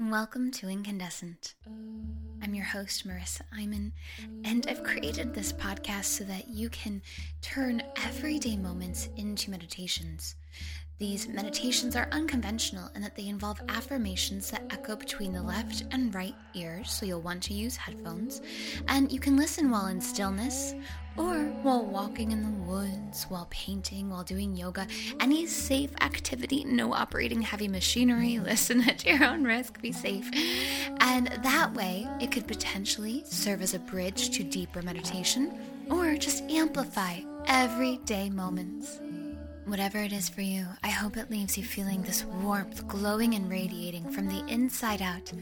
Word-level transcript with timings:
Welcome 0.00 0.50
to 0.52 0.66
Incandescent. 0.66 1.54
I'm 2.42 2.52
your 2.52 2.64
host, 2.64 3.06
Marisa 3.06 3.42
Imon, 3.56 3.92
and 4.44 4.66
I've 4.68 4.82
created 4.82 5.32
this 5.32 5.52
podcast 5.52 6.06
so 6.06 6.24
that 6.24 6.48
you 6.48 6.68
can 6.70 7.00
turn 7.42 7.80
everyday 8.04 8.56
moments 8.56 9.08
into 9.16 9.52
meditations. 9.52 10.34
These 10.98 11.28
meditations 11.28 11.94
are 11.94 12.08
unconventional 12.10 12.90
in 12.96 13.02
that 13.02 13.14
they 13.14 13.28
involve 13.28 13.60
affirmations 13.68 14.50
that 14.50 14.64
echo 14.70 14.96
between 14.96 15.32
the 15.32 15.42
left 15.42 15.84
and 15.92 16.12
right 16.12 16.34
ears, 16.54 16.90
so 16.90 17.06
you'll 17.06 17.20
want 17.20 17.44
to 17.44 17.54
use 17.54 17.76
headphones. 17.76 18.42
And 18.88 19.12
you 19.12 19.20
can 19.20 19.36
listen 19.36 19.70
while 19.70 19.86
in 19.86 20.00
stillness, 20.00 20.74
or 21.16 21.34
while 21.62 21.84
walking 21.84 22.32
in 22.32 22.42
the 22.42 22.70
woods, 22.70 23.24
while 23.24 23.46
painting, 23.50 24.10
while 24.10 24.24
doing 24.24 24.56
yoga. 24.56 24.86
Any 25.20 25.46
safe 25.46 25.90
activity, 26.00 26.64
no 26.64 26.92
operating 26.92 27.42
heavy 27.42 27.68
machinery. 27.68 28.38
Listen 28.44 28.88
at 28.88 29.04
your 29.04 29.24
own 29.24 29.44
risk, 29.44 29.80
be 29.80 29.92
safe. 29.92 30.28
And 31.00 31.28
that 31.42 31.72
way, 31.74 32.08
it 32.20 32.32
could 32.32 32.46
potentially 32.46 33.22
serve 33.26 33.62
as 33.62 33.74
a 33.74 33.78
bridge 33.78 34.30
to 34.36 34.42
deeper 34.44 34.82
meditation 34.82 35.52
or 35.90 36.14
just 36.16 36.42
amplify 36.44 37.20
everyday 37.46 38.30
moments. 38.30 39.00
Whatever 39.66 39.98
it 39.98 40.12
is 40.12 40.28
for 40.28 40.42
you, 40.42 40.66
I 40.82 40.88
hope 40.88 41.16
it 41.16 41.30
leaves 41.30 41.56
you 41.56 41.64
feeling 41.64 42.02
this 42.02 42.24
warmth 42.24 42.86
glowing 42.86 43.34
and 43.34 43.50
radiating 43.50 44.10
from 44.10 44.28
the 44.28 44.44
inside 44.46 45.00
out, 45.00 45.32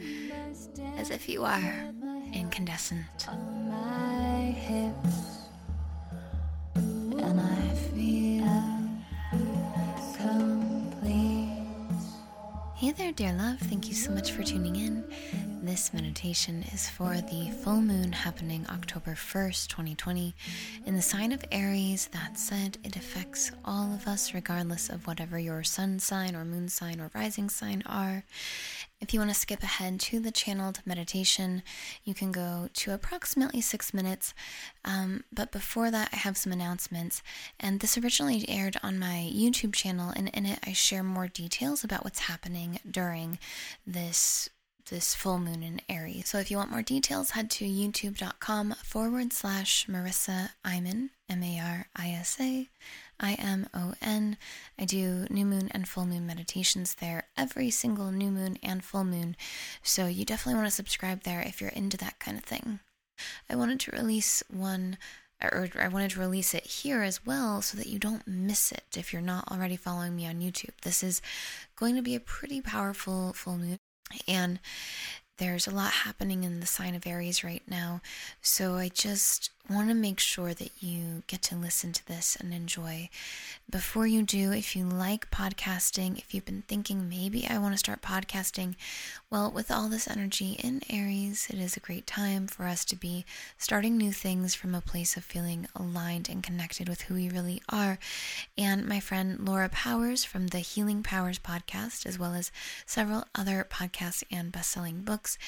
as 0.96 1.10
if 1.10 1.28
you 1.28 1.44
are 1.44 1.74
incandescent. 2.32 3.26
There, 12.96 13.10
dear 13.10 13.32
love. 13.32 13.58
Thank 13.58 13.88
you 13.88 13.94
so 13.94 14.10
much 14.10 14.32
for 14.32 14.42
tuning 14.42 14.76
in. 14.76 15.02
This 15.62 15.94
meditation 15.94 16.62
is 16.74 16.90
for 16.90 17.14
the 17.14 17.50
full 17.62 17.80
moon 17.80 18.12
happening 18.12 18.66
October 18.68 19.12
1st, 19.12 19.68
2020, 19.68 20.34
in 20.84 20.94
the 20.94 21.00
sign 21.00 21.32
of 21.32 21.42
Aries. 21.50 22.08
That 22.08 22.38
said, 22.38 22.76
it 22.84 22.96
affects 22.96 23.50
all 23.64 23.94
of 23.94 24.06
us, 24.06 24.34
regardless 24.34 24.90
of 24.90 25.06
whatever 25.06 25.38
your 25.38 25.62
sun 25.62 26.00
sign 26.00 26.36
or 26.36 26.44
moon 26.44 26.68
sign 26.68 27.00
or 27.00 27.10
rising 27.14 27.48
sign 27.48 27.82
are. 27.86 28.24
If 29.02 29.12
you 29.12 29.18
want 29.18 29.32
to 29.32 29.38
skip 29.38 29.64
ahead 29.64 29.98
to 30.00 30.20
the 30.20 30.30
channeled 30.30 30.78
meditation, 30.86 31.64
you 32.04 32.14
can 32.14 32.30
go 32.30 32.68
to 32.72 32.94
approximately 32.94 33.60
six 33.60 33.92
minutes. 33.92 34.32
Um, 34.84 35.24
but 35.32 35.50
before 35.50 35.90
that, 35.90 36.10
I 36.12 36.16
have 36.18 36.36
some 36.36 36.52
announcements. 36.52 37.20
And 37.58 37.80
this 37.80 37.98
originally 37.98 38.48
aired 38.48 38.76
on 38.80 39.00
my 39.00 39.28
YouTube 39.34 39.74
channel, 39.74 40.12
and 40.14 40.28
in 40.28 40.46
it, 40.46 40.60
I 40.64 40.72
share 40.72 41.02
more 41.02 41.26
details 41.26 41.82
about 41.82 42.04
what's 42.04 42.20
happening 42.20 42.78
during 42.88 43.40
this 43.84 44.48
this 44.90 45.14
full 45.14 45.38
moon 45.38 45.62
in 45.62 45.80
Aries. 45.88 46.28
So 46.28 46.38
if 46.38 46.50
you 46.50 46.56
want 46.56 46.70
more 46.70 46.82
details, 46.82 47.30
head 47.30 47.50
to 47.52 47.64
youtube.com 47.64 48.74
forward 48.84 49.32
slash 49.32 49.86
Marisa 49.86 50.50
Imon, 50.64 51.10
M 51.28 51.42
A 51.42 51.60
R 51.60 51.86
I 51.96 52.10
S 52.10 52.36
A 52.40 52.68
I 53.20 53.34
M 53.34 53.68
O 53.72 53.94
N. 54.00 54.36
I 54.78 54.84
do 54.84 55.26
new 55.30 55.44
moon 55.44 55.68
and 55.72 55.88
full 55.88 56.06
moon 56.06 56.26
meditations 56.26 56.94
there 56.94 57.28
every 57.36 57.70
single 57.70 58.10
new 58.10 58.30
moon 58.30 58.58
and 58.62 58.82
full 58.84 59.04
moon. 59.04 59.36
So 59.82 60.06
you 60.06 60.24
definitely 60.24 60.60
want 60.60 60.66
to 60.66 60.74
subscribe 60.74 61.22
there 61.22 61.40
if 61.40 61.60
you're 61.60 61.70
into 61.70 61.96
that 61.98 62.18
kind 62.18 62.36
of 62.36 62.44
thing. 62.44 62.80
I 63.48 63.56
wanted 63.56 63.80
to 63.80 63.92
release 63.92 64.42
one 64.50 64.98
or 65.42 65.68
I 65.80 65.88
wanted 65.88 66.12
to 66.12 66.20
release 66.20 66.54
it 66.54 66.64
here 66.64 67.02
as 67.02 67.26
well 67.26 67.62
so 67.62 67.76
that 67.76 67.88
you 67.88 67.98
don't 67.98 68.26
miss 68.26 68.70
it 68.70 68.84
if 68.96 69.12
you're 69.12 69.22
not 69.22 69.50
already 69.50 69.76
following 69.76 70.14
me 70.14 70.26
on 70.26 70.40
YouTube. 70.40 70.80
This 70.82 71.02
is 71.02 71.20
going 71.76 71.96
to 71.96 72.02
be 72.02 72.14
a 72.14 72.20
pretty 72.20 72.60
powerful 72.60 73.32
full 73.32 73.58
moon 73.58 73.78
and 74.28 74.60
there's 75.38 75.66
a 75.66 75.74
lot 75.74 75.92
happening 75.92 76.44
in 76.44 76.60
the 76.60 76.66
sign 76.66 76.94
of 76.94 77.06
Aries 77.06 77.42
right 77.42 77.62
now. 77.66 78.00
So 78.40 78.74
I 78.76 78.88
just 78.88 79.50
want 79.70 79.88
to 79.88 79.94
make 79.94 80.18
sure 80.18 80.52
that 80.54 80.70
you 80.80 81.22
get 81.28 81.40
to 81.42 81.56
listen 81.56 81.92
to 81.92 82.06
this 82.06 82.36
and 82.36 82.52
enjoy. 82.52 83.08
Before 83.70 84.06
you 84.06 84.22
do, 84.22 84.52
if 84.52 84.74
you 84.74 84.84
like 84.84 85.30
podcasting, 85.30 86.18
if 86.18 86.34
you've 86.34 86.44
been 86.44 86.64
thinking 86.66 87.08
maybe 87.08 87.46
I 87.48 87.58
want 87.58 87.72
to 87.74 87.78
start 87.78 88.02
podcasting, 88.02 88.74
well, 89.30 89.50
with 89.50 89.70
all 89.70 89.88
this 89.88 90.08
energy 90.08 90.56
in 90.62 90.82
Aries, 90.90 91.46
it 91.48 91.58
is 91.58 91.76
a 91.76 91.80
great 91.80 92.06
time 92.06 92.48
for 92.48 92.66
us 92.66 92.84
to 92.86 92.96
be 92.96 93.24
starting 93.56 93.96
new 93.96 94.12
things 94.12 94.54
from 94.54 94.74
a 94.74 94.80
place 94.80 95.16
of 95.16 95.24
feeling 95.24 95.68
aligned 95.76 96.28
and 96.28 96.42
connected 96.42 96.88
with 96.88 97.02
who 97.02 97.14
we 97.14 97.30
really 97.30 97.62
are. 97.68 97.98
And 98.58 98.86
my 98.86 99.00
friend 99.00 99.38
Laura 99.40 99.68
Powers 99.68 100.24
from 100.24 100.48
the 100.48 100.58
Healing 100.58 101.02
Powers 101.02 101.38
podcast, 101.38 102.04
as 102.04 102.18
well 102.18 102.34
as 102.34 102.50
several 102.84 103.24
other 103.34 103.66
podcasts 103.70 104.24
and 104.30 104.50
best 104.52 104.70
selling 104.72 105.02
books, 105.02 105.38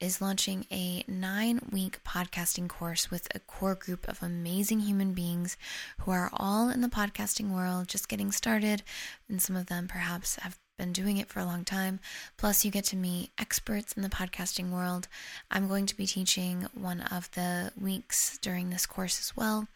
is 0.00 0.22
launching 0.22 0.66
a 0.72 1.04
nine 1.06 1.60
week 1.70 2.02
podcasting 2.04 2.68
course 2.68 3.10
with 3.10 3.28
a 3.34 3.38
core 3.40 3.74
group 3.74 4.08
of 4.08 4.22
amazing 4.22 4.80
human 4.80 5.12
beings 5.12 5.56
who 6.00 6.10
are 6.10 6.30
all 6.32 6.70
in 6.70 6.80
the 6.80 6.88
podcasting 6.88 7.50
world, 7.50 7.86
just 7.86 8.08
getting 8.08 8.32
started, 8.32 8.82
and 9.28 9.42
some 9.42 9.56
of 9.56 9.66
them 9.66 9.86
perhaps 9.86 10.36
have 10.36 10.58
been 10.80 10.92
doing 10.94 11.18
it 11.18 11.28
for 11.28 11.40
a 11.40 11.44
long 11.44 11.62
time. 11.62 12.00
Plus, 12.38 12.64
you 12.64 12.70
get 12.70 12.84
to 12.84 12.96
meet 12.96 13.30
experts 13.38 13.92
in 13.92 14.02
the 14.02 14.08
podcasting 14.08 14.70
world. 14.70 15.08
I'm 15.50 15.68
going 15.68 15.84
to 15.84 15.96
be 15.96 16.06
teaching 16.06 16.66
one 16.72 17.02
of 17.02 17.30
the 17.32 17.70
weeks 17.78 18.38
during 18.38 18.70
this 18.70 18.86
course 18.86 19.20
as 19.20 19.36
well 19.36 19.68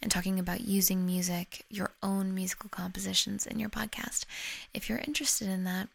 and 0.00 0.10
talking 0.10 0.38
about 0.38 0.60
using 0.60 1.04
music, 1.04 1.64
your 1.70 1.90
own 2.02 2.34
musical 2.34 2.68
compositions 2.70 3.46
in 3.46 3.58
your 3.58 3.68
podcast 3.68 4.24
if 4.72 4.88
you're 4.88 4.98
interested 4.98 5.48
in 5.48 5.64
that. 5.64 5.88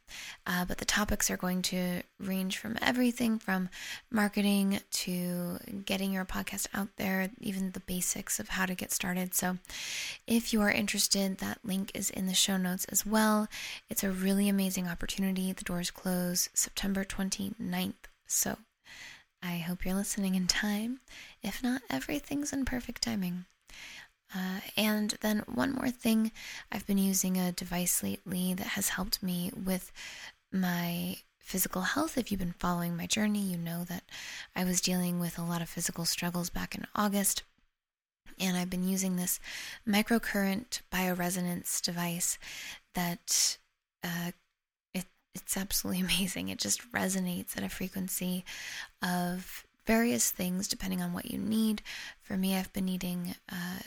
Uh, 0.46 0.66
but 0.66 0.78
the 0.78 0.85
topics 0.85 1.31
are 1.31 1.38
going 1.38 1.62
to 1.62 2.01
range 2.19 2.57
from 2.57 2.78
everything 2.81 3.40
from 3.40 3.69
marketing 4.12 4.80
to 4.91 5.57
getting 5.85 6.12
your 6.12 6.25
podcast 6.25 6.68
out 6.74 6.90
there, 6.97 7.30
even 7.40 7.72
the 7.72 7.80
basics 7.81 8.40
of 8.40 8.50
how 8.50 8.66
to 8.66 8.75
get 8.75 8.91
started. 8.91 9.34
So 9.34 9.57
if 10.28 10.53
you 10.53 10.62
are 10.62 10.72
interested, 10.72 11.38
that 11.38 11.59
link 11.63 11.91
is 11.94 12.09
in 12.09 12.28
the 12.28 12.34
show 12.34 12.57
notes 12.57 12.85
as 12.85 13.06
well. 13.06 13.47
It's 13.90 14.03
a 14.03 14.12
really 14.12 14.50
amazing 14.53 14.88
opportunity. 14.88 15.52
The 15.52 15.64
doors 15.64 15.90
close 15.90 16.47
September 16.53 17.03
29th. 17.03 18.06
So 18.28 18.59
I 19.41 19.58
hope 19.58 19.84
you're 19.84 19.96
listening 19.96 20.36
in 20.36 20.46
time. 20.46 21.00
If 21.41 21.64
not, 21.64 21.81
everything's 21.90 22.53
in 22.53 22.63
perfect 22.63 23.02
timing. 23.02 23.46
Uh, 24.34 24.59
and 24.78 25.16
then 25.22 25.40
one 25.52 25.74
more 25.74 25.90
thing, 25.90 26.31
I've 26.72 26.86
been 26.86 27.00
using 27.00 27.36
a 27.36 27.52
device 27.52 28.03
lately 28.03 28.53
that 28.53 28.68
has 28.68 28.90
helped 28.90 29.24
me 29.24 29.52
with 29.56 29.92
my 30.52 31.18
physical 31.40 31.81
health. 31.81 32.16
If 32.16 32.31
you've 32.31 32.40
been 32.40 32.53
following 32.59 32.96
my 32.96 33.08
journey, 33.08 33.42
you 33.42 33.58
know 33.58 33.84
that 33.86 34.03
I 34.56 34.66
was 34.66 34.81
dealing 34.81 35.19
with 35.19 35.40
a 35.40 35.44
lot 35.44 35.63
of 35.63 35.69
physical 35.69 36.06
struggles 36.06 36.52
back 36.52 36.75
in 36.75 36.86
August. 36.94 37.42
And 38.40 38.56
I've 38.56 38.69
been 38.69 38.88
using 38.88 39.16
this 39.16 39.40
microcurrent 39.88 40.81
bioresonance 40.92 41.81
device 41.81 42.38
that 42.94 43.58
uh, 44.03 44.31
it's 45.35 45.57
absolutely 45.57 46.01
amazing. 46.19 46.49
It 46.49 46.59
just 46.59 46.91
resonates 46.91 47.57
at 47.57 47.63
a 47.63 47.69
frequency 47.69 48.45
of 49.01 49.66
various 49.85 50.31
things 50.31 50.67
depending 50.67 51.01
on 51.01 51.13
what 51.13 51.31
you 51.31 51.38
need. 51.38 51.81
For 52.21 52.38
me, 52.38 52.55
I've 52.55 52.71
been 52.73 52.85
needing 52.85 53.35
uh, 53.51 53.79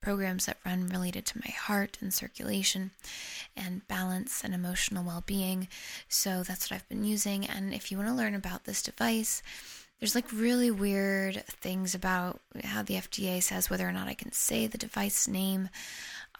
programs 0.00 0.46
that 0.46 0.58
run 0.64 0.88
related 0.88 1.26
to 1.26 1.38
my 1.38 1.50
heart 1.50 1.98
and 2.00 2.12
circulation 2.12 2.90
and 3.56 3.86
balance 3.88 4.42
and 4.42 4.54
emotional 4.54 5.04
well 5.04 5.22
being. 5.26 5.68
So 6.08 6.42
that's 6.42 6.70
what 6.70 6.76
I've 6.76 6.88
been 6.88 7.04
using. 7.04 7.46
And 7.46 7.74
if 7.74 7.90
you 7.90 7.96
want 7.96 8.08
to 8.08 8.14
learn 8.14 8.34
about 8.34 8.64
this 8.64 8.82
device, 8.82 9.42
there's 9.98 10.14
like 10.14 10.32
really 10.32 10.70
weird 10.70 11.44
things 11.46 11.94
about 11.94 12.40
how 12.64 12.82
the 12.82 12.94
FDA 12.94 13.42
says 13.42 13.68
whether 13.68 13.86
or 13.86 13.92
not 13.92 14.08
I 14.08 14.14
can 14.14 14.32
say 14.32 14.66
the 14.66 14.78
device 14.78 15.28
name 15.28 15.68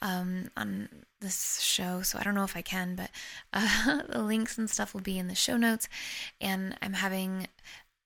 um, 0.03 0.51
on 0.57 0.89
this 1.21 1.61
show. 1.61 2.03
So 2.03 2.19
I 2.19 2.23
don't 2.23 2.35
know 2.35 2.45
if 2.45 2.57
I 2.57 2.63
can, 2.63 2.95
but 2.95 3.11
uh, 3.53 4.03
the 4.09 4.23
links 4.23 4.59
and 4.59 4.69
stuff 4.69 4.95
will 4.95 5.01
be 5.01 5.19
in 5.19 5.29
the 5.29 5.35
show 5.35 5.57
notes. 5.57 5.89
And 6.41 6.77
I'm 6.83 6.95
having 6.95 7.47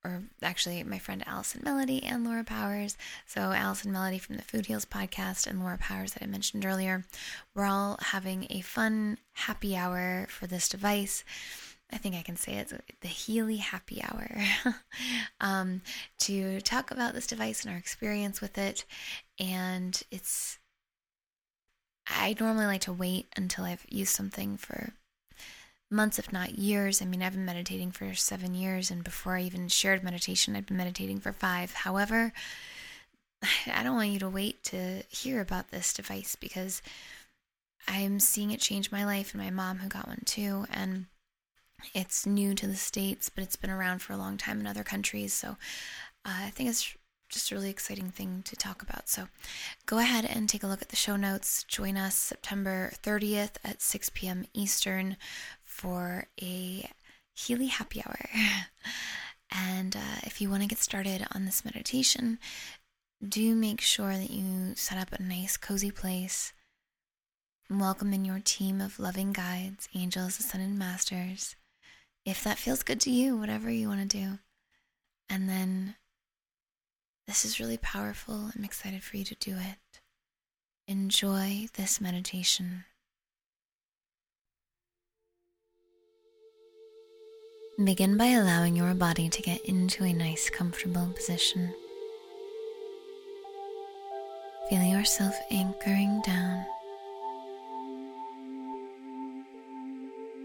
or 0.05 0.23
actually 0.43 0.83
my 0.85 0.99
friend 0.99 1.25
Allison 1.27 1.63
Melody 1.65 2.03
and 2.03 2.25
Laura 2.25 2.45
Powers. 2.45 2.97
So 3.27 3.41
Allison 3.53 3.91
Melody 3.91 4.19
from 4.19 4.37
the 4.37 4.43
Food 4.43 4.67
Heals 4.67 4.85
podcast 4.85 5.47
and 5.47 5.61
Laura 5.61 5.79
Powers 5.79 6.13
that 6.13 6.23
I 6.23 6.27
mentioned 6.27 6.67
earlier. 6.67 7.05
We're 7.55 7.65
all 7.65 7.99
having 8.01 8.47
a 8.51 8.61
fun 8.61 9.19
happy 9.33 9.75
hour 9.75 10.27
for 10.29 10.47
this 10.47 10.69
device. 10.69 11.25
I 11.93 11.97
think 11.97 12.17
I 12.17 12.23
can 12.23 12.37
say 12.37 12.55
it's 12.55 12.75
the 13.01 13.09
Healy 13.09 13.59
Happy 13.59 14.03
Hour 14.03 14.45
um, 15.41 15.81
to 16.21 16.61
talk 16.61 16.91
about 16.91 17.15
this 17.15 17.27
device 17.27 17.63
and 17.63 17.73
our 17.73 17.79
experience 17.79 18.41
with 18.41 18.59
it. 18.59 18.85
And 19.39 20.03
it's, 20.11 20.59
I 22.07 22.35
normally 22.39 22.67
like 22.67 22.83
to 22.83 22.93
wait 22.93 23.29
until 23.37 23.65
I've 23.65 23.87
used 23.89 24.15
something 24.15 24.57
for 24.57 24.93
months, 25.91 26.19
if 26.19 26.33
not 26.33 26.59
years. 26.59 27.01
I 27.01 27.07
mean, 27.07 27.23
I've 27.23 27.33
been 27.33 27.45
meditating 27.45 27.93
for 27.93 28.15
seven 28.15 28.55
years, 28.55 28.91
and 28.91 29.05
before 29.05 29.37
I 29.37 29.43
even 29.43 29.69
shared 29.69 30.03
meditation, 30.03 30.57
I'd 30.57 30.67
been 30.67 30.77
meditating 30.77 31.21
for 31.21 31.33
five. 31.33 31.73
However, 31.73 32.33
I 33.73 33.83
don't 33.83 33.97
want 33.97 34.11
you 34.11 34.19
to 34.21 34.29
wait 34.29 34.63
to 34.65 35.03
hear 35.09 35.41
about 35.41 35.71
this 35.71 35.93
device 35.95 36.37
because 36.37 36.83
I'm 37.87 38.21
seeing 38.21 38.51
it 38.51 38.61
change 38.61 38.91
my 38.93 39.05
life 39.05 39.35
and 39.35 39.43
my 39.43 39.51
mom 39.51 39.79
who 39.79 39.89
got 39.89 40.09
one 40.09 40.23
too. 40.25 40.67
And 40.71 41.07
It's 41.95 42.25
new 42.27 42.55
to 42.55 42.67
the 42.67 42.77
States, 42.77 43.29
but 43.29 43.45
it's 43.45 43.57
been 43.57 43.71
around 43.71 44.01
for 44.01 44.13
a 44.13 44.17
long 44.17 44.39
time 44.39 44.61
in 44.61 44.67
other 44.67 44.85
countries. 44.85 45.33
So 45.33 45.51
uh, 46.25 46.47
I 46.47 46.51
think 46.51 46.71
it's 46.71 46.97
just 47.35 47.51
a 47.51 47.55
really 47.55 47.71
exciting 47.71 48.11
thing 48.11 48.43
to 48.45 48.57
talk 48.57 48.81
about. 48.81 49.09
So 49.09 49.29
go 49.87 49.99
ahead 49.99 50.25
and 50.25 50.49
take 50.49 50.63
a 50.63 50.67
look 50.67 50.81
at 50.81 50.89
the 50.89 50.97
show 50.97 51.17
notes. 51.17 51.65
Join 51.65 51.97
us 51.97 52.15
September 52.15 52.93
30th 53.03 53.57
at 53.65 53.83
6 53.83 54.11
p.m. 54.11 54.47
Eastern 54.55 55.17
for 55.65 56.29
a 56.41 56.89
Healy 57.37 57.67
happy 57.67 58.01
hour. 58.07 58.31
and 59.51 59.97
uh, 59.97 60.21
if 60.23 60.41
you 60.41 60.49
want 60.49 60.63
to 60.63 60.69
get 60.69 60.79
started 60.79 61.27
on 61.35 61.45
this 61.45 61.65
meditation, 61.65 62.39
do 63.27 63.57
make 63.57 63.81
sure 63.81 64.13
that 64.13 64.31
you 64.31 64.75
set 64.77 64.99
up 64.99 65.13
a 65.13 65.23
nice, 65.23 65.57
cozy 65.57 65.91
place. 65.91 66.53
Welcome 67.69 68.13
in 68.13 68.25
your 68.25 68.39
team 68.39 68.81
of 68.81 69.01
loving 69.01 69.33
guides, 69.33 69.89
angels, 69.97 70.39
ascended 70.39 70.79
masters. 70.79 71.57
If 72.25 72.45
that 72.45 72.59
feels 72.59 72.85
good 72.85 73.01
to 73.01 73.11
you, 73.11 73.37
whatever 73.37 73.69
you 73.69 73.89
want 73.89 74.09
to 74.09 74.19
do. 74.19 74.39
And 75.29 75.49
then 75.49 75.97
this 77.27 77.45
is 77.45 77.59
really 77.59 77.79
powerful. 77.79 78.51
I'm 78.57 78.65
excited 78.65 79.03
for 79.03 79.17
you 79.17 79.25
to 79.25 79.35
do 79.37 79.57
it. 79.57 80.01
Enjoy 80.87 81.67
this 81.75 82.01
meditation. 82.01 82.85
Begin 87.83 88.17
by 88.17 88.27
allowing 88.27 88.77
your 88.77 88.95
body 88.95 89.29
to 89.29 89.43
get 89.43 89.65
into 89.65 90.05
a 90.05 90.13
nice, 90.13 90.49
comfortable 90.49 91.09
position. 91.17 91.75
Feel 94.71 94.85
yourself 94.85 95.35
anchoring 95.51 96.23
down, 96.25 96.65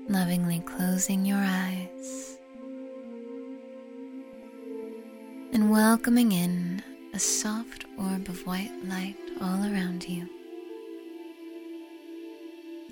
lovingly 0.08 0.60
closing 0.62 1.24
your 1.24 1.38
eyes, 1.38 2.38
welcoming 5.69 6.31
in 6.31 6.81
a 7.13 7.19
soft 7.19 7.86
orb 8.00 8.27
of 8.27 8.48
white 8.48 8.71
light 8.86 9.16
all 9.39 9.62
around 9.71 10.04
you, 10.10 10.27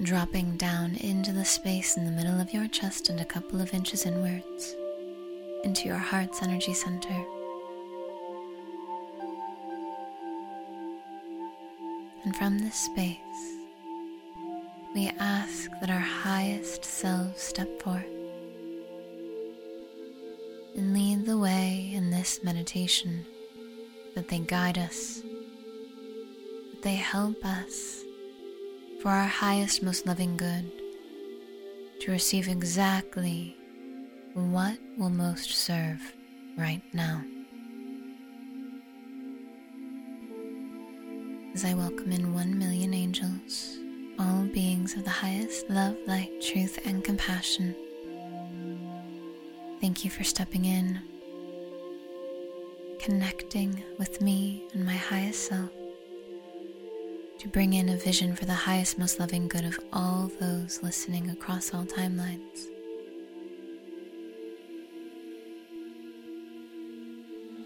dropping 0.04 0.56
down 0.58 0.94
into 0.98 1.32
the 1.32 1.44
space 1.44 1.98
in 1.98 2.06
the 2.06 2.12
middle 2.12 2.40
of 2.40 2.54
your 2.54 2.68
chest 2.68 3.10
and 3.10 3.20
a 3.20 3.26
couple 3.26 3.60
of 3.60 3.74
inches 3.74 4.06
inwards 4.06 4.76
into 5.64 5.88
your 5.88 5.98
heart's 5.98 6.44
energy 6.44 6.72
center. 6.72 7.26
And 12.26 12.36
from 12.36 12.60
this 12.60 12.76
space, 12.76 13.18
we 14.94 15.08
ask 15.20 15.72
that 15.82 15.90
our 15.90 15.98
highest 15.98 16.86
selves 16.86 17.42
step 17.42 17.82
forth 17.82 18.17
this 22.28 22.44
meditation, 22.44 23.26
that 24.14 24.28
they 24.28 24.40
guide 24.40 24.78
us, 24.78 25.22
that 26.72 26.82
they 26.82 26.96
help 26.96 27.38
us 27.46 28.04
for 29.02 29.08
our 29.08 29.28
highest, 29.28 29.82
most 29.82 30.06
loving 30.06 30.36
good 30.36 30.70
to 32.02 32.12
receive 32.12 32.50
exactly 32.50 33.56
what 34.34 34.78
will 34.98 35.10
most 35.10 35.52
serve 35.52 36.02
right 36.58 36.82
now. 36.92 37.24
as 41.54 41.66
I 41.66 41.74
welcome 41.74 42.12
in 42.12 42.36
one 42.36 42.60
million 42.60 42.94
angels, 42.94 43.80
all 44.20 44.44
beings 44.44 44.94
of 44.96 45.06
the 45.06 45.10
highest 45.10 45.68
love, 45.70 45.96
light, 46.06 46.30
truth, 46.40 46.78
and 46.86 47.04
compassion. 47.04 47.74
Thank 49.82 50.06
you 50.06 50.12
for 50.12 50.24
stepping 50.24 50.66
in, 50.66 51.02
connecting 53.00 53.84
with 53.98 54.22
me 54.22 54.68
and 54.74 54.86
my 54.86 54.96
highest 54.96 55.48
self 55.48 55.70
to 57.40 57.48
bring 57.48 57.74
in 57.74 57.90
a 57.90 57.98
vision 57.98 58.36
for 58.36 58.46
the 58.46 58.54
highest, 58.54 58.98
most 58.98 59.20
loving 59.20 59.48
good 59.48 59.66
of 59.66 59.80
all 59.94 60.32
those 60.40 60.82
listening 60.82 61.30
across 61.30 61.74
all 61.74 61.86
timelines. 61.86 62.68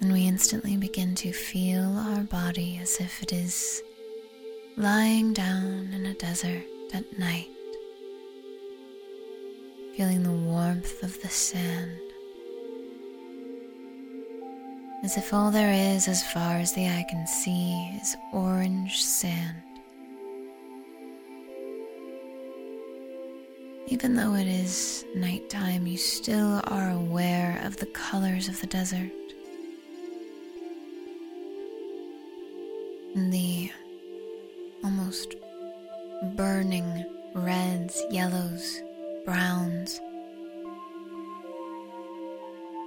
and 0.02 0.12
we 0.12 0.28
instantly 0.28 0.76
begin 0.78 1.14
to 1.14 1.32
feel 1.32 1.96
our 1.96 2.24
body 2.24 2.80
as 2.82 3.00
if 3.00 3.22
it 3.22 3.32
is 3.32 3.84
lying 4.76 5.32
down 5.32 5.92
in 5.94 6.08
a 6.08 6.14
desert 6.16 6.64
at 6.92 7.20
night, 7.20 7.48
feeling 9.96 10.24
the 10.24 10.32
warmth 10.32 11.04
of 11.04 11.22
the 11.22 11.30
sand, 11.30 12.11
as 15.04 15.18
if 15.18 15.34
all 15.34 15.52
there 15.52 15.74
is 15.74 16.08
as 16.08 16.24
far 16.24 16.58
as 16.58 16.74
the 16.74 16.88
eye 16.88 17.06
can 17.10 17.26
see 17.26 17.98
is 18.02 18.16
orange 18.34 19.04
sand. 19.04 19.64
Even 23.88 24.16
though 24.16 24.36
it 24.36 24.48
is 24.48 25.04
nighttime, 25.16 25.86
you 25.86 25.98
still 25.98 26.62
are 26.66 26.92
aware 26.92 27.62
of 27.66 27.78
the 27.78 27.88
colors 27.88 28.48
of 28.48 28.60
the 28.62 28.68
desert. 28.68 29.12
the 33.14 33.70
almost 34.84 35.36
burning 36.36 37.06
reds, 37.34 38.02
yellows, 38.10 38.82
browns. 39.26 40.00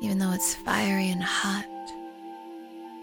Even 0.02 0.18
though 0.18 0.32
it's 0.32 0.54
fiery 0.54 1.10
and 1.10 1.22
hot, 1.22 1.66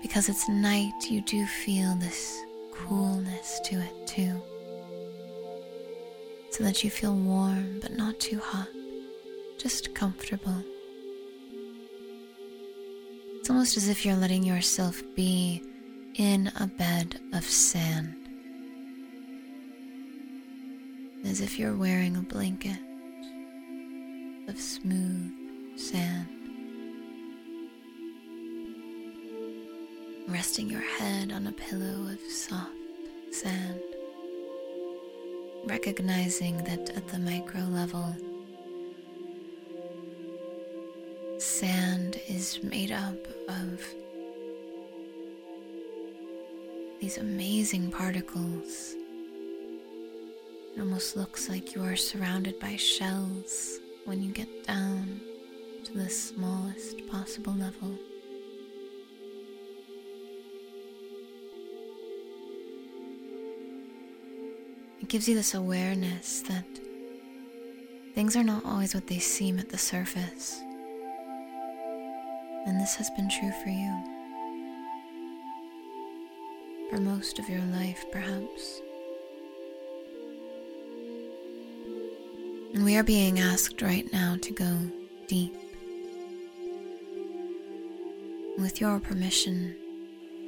because 0.02 0.30
it's 0.30 0.50
night, 0.50 1.10
you 1.10 1.22
do 1.22 1.46
feel 1.46 1.96
this 1.96 2.42
coolness 2.74 3.60
to 3.66 3.76
it 3.80 4.08
too. 4.08 4.42
So 6.50 6.64
that 6.64 6.84
you 6.84 6.90
feel 6.90 7.16
warm 7.16 7.80
but 7.80 7.96
not 7.96 8.20
too 8.20 8.40
hot, 8.40 8.68
just 9.58 9.94
comfortable. 9.96 10.64
It's 13.40 13.50
almost 13.50 13.78
as 13.78 13.88
if 13.88 14.06
you're 14.06 14.16
letting 14.16 14.44
yourself 14.44 15.02
be 15.16 15.64
in 16.16 16.52
a 16.60 16.68
bed 16.68 17.20
of 17.34 17.44
sand, 17.44 18.16
as 21.26 21.42
if 21.42 21.58
you're 21.58 21.76
wearing 21.76 22.18
a 22.18 22.22
blanket 22.22 22.78
of 24.48 24.60
smooth 24.60 25.32
sand. 25.78 26.41
Resting 30.32 30.70
your 30.70 30.82
head 30.82 31.34
on 31.34 31.46
a 31.48 31.52
pillow 31.52 32.08
of 32.10 32.20
soft 32.32 32.72
sand, 33.32 33.82
recognizing 35.66 36.58
that 36.64 36.90
at 36.96 37.08
the 37.10 37.20
micro 37.20 37.62
level, 37.62 38.16
sand 41.38 42.20
is 42.30 42.64
made 42.64 42.92
up 42.92 43.18
of 43.50 43.84
these 47.02 47.18
amazing 47.18 47.92
particles. 47.92 48.96
It 50.76 50.80
almost 50.80 51.18
looks 51.18 51.50
like 51.50 51.76
you 51.76 51.84
are 51.84 51.98
surrounded 51.98 52.58
by 52.60 52.78
shells 52.78 53.80
when 54.06 54.24
you 54.24 54.32
get 54.32 54.66
down 54.66 55.20
to 55.84 55.94
the 55.94 56.10
smallest 56.10 57.06
possible 57.10 57.54
level. 57.54 57.98
Gives 65.12 65.28
you 65.28 65.36
this 65.36 65.54
awareness 65.54 66.40
that 66.44 66.64
things 68.16 68.38
are 68.38 68.46
not 68.46 68.64
always 68.64 68.96
what 68.96 69.08
they 69.08 69.20
seem 69.20 69.60
at 69.60 69.68
the 69.68 69.78
surface. 69.78 70.62
And 72.66 72.80
this 72.80 72.96
has 72.96 73.10
been 73.10 73.30
true 73.30 73.52
for 73.62 73.68
you 73.68 73.92
for 76.90 77.02
most 77.02 77.40
of 77.40 77.50
your 77.50 77.60
life, 77.74 78.06
perhaps. 78.10 78.82
And 82.74 82.86
we 82.86 82.96
are 82.96 83.04
being 83.04 83.38
asked 83.38 83.82
right 83.82 84.10
now 84.14 84.38
to 84.42 84.54
go 84.54 84.78
deep. 85.28 85.58
With 88.58 88.80
your 88.80 89.02
permission, 89.02 89.76